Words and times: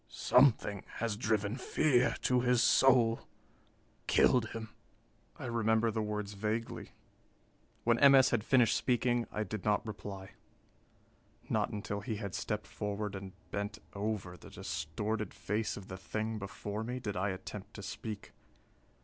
Something 0.09 0.83
has 0.95 1.15
driven 1.15 1.55
fear 1.57 2.15
to 2.23 2.41
his 2.41 2.63
soul, 2.63 3.27
killed 4.07 4.49
him." 4.49 4.69
I 5.37 5.45
remember 5.45 5.91
the 5.91 6.01
words 6.01 6.33
vaguely. 6.33 6.93
When 7.83 7.99
M. 7.99 8.15
S. 8.15 8.31
had 8.31 8.43
finished 8.43 8.75
speaking, 8.75 9.27
I 9.31 9.43
did 9.43 9.63
not 9.63 9.85
reply. 9.85 10.31
Not 11.51 11.69
until 11.69 12.01
he 12.01 12.15
had 12.15 12.33
stepped 12.33 12.65
forward 12.65 13.13
and 13.13 13.33
bent 13.51 13.77
over 13.93 14.35
the 14.35 14.49
distorted 14.49 15.35
face 15.35 15.77
of 15.77 15.87
the 15.87 15.97
thing 15.97 16.39
before 16.39 16.83
me, 16.83 16.99
did 16.99 17.15
I 17.15 17.29
attempt 17.29 17.75
to 17.75 17.83
speak. 17.83 18.31